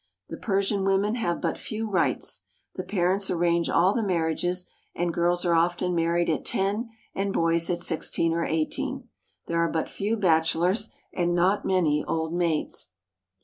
The 0.29 0.37
Persian 0.37 0.83
women 0.83 1.13
have 1.13 1.39
but 1.41 1.59
few 1.59 1.87
rights. 1.87 2.41
The 2.73 2.81
parents 2.83 3.29
arrange 3.29 3.69
all 3.69 3.93
the 3.93 4.01
marriages, 4.01 4.67
and 4.95 5.13
girls 5.13 5.45
are 5.45 5.53
often 5.53 5.93
married 5.93 6.27
at 6.27 6.43
ten 6.43 6.89
and 7.13 7.31
boys 7.31 7.69
at 7.69 7.81
sixteen 7.81 8.33
or 8.33 8.43
eighteen. 8.43 9.09
There 9.45 9.59
are 9.59 9.69
but 9.69 9.87
few 9.89 10.17
bachelors, 10.17 10.89
and 11.13 11.35
not 11.35 11.65
many 11.65 12.03
old 12.07 12.33
maids. 12.33 12.89